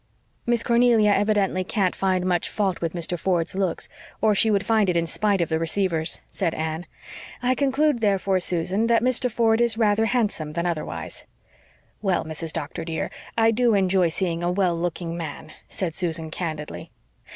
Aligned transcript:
"Miss 0.47 0.63
Cornelia 0.63 1.11
evidently 1.11 1.63
can't 1.63 1.95
find 1.95 2.25
much 2.25 2.49
fault 2.49 2.81
with 2.81 2.93
Mr. 2.93 3.19
Ford's 3.19 3.53
looks, 3.53 3.87
or 4.19 4.33
she 4.33 4.49
would 4.49 4.65
find 4.65 4.89
it 4.89 4.97
in 4.97 5.05
spite 5.05 5.41
of 5.41 5.49
the 5.49 5.59
receivers," 5.59 6.21
said 6.33 6.55
Anne. 6.55 6.87
"I 7.43 7.53
conclude 7.53 8.01
therefore, 8.01 8.39
Susan, 8.39 8.87
that 8.87 9.03
Mr. 9.03 9.29
Ford 9.29 9.61
is 9.61 9.77
rather 9.77 10.05
handsome 10.07 10.53
than 10.53 10.65
otherwise." 10.65 11.27
"Well, 12.01 12.25
Mrs. 12.25 12.51
Doctor, 12.51 12.83
dear, 12.83 13.11
I 13.37 13.51
DO 13.51 13.75
enjoy 13.75 14.07
seeing 14.07 14.41
a 14.41 14.51
well 14.51 14.75
looking 14.75 15.15
man," 15.17 15.51
said 15.69 15.93
Susan 15.93 16.31
candidly. 16.31 16.89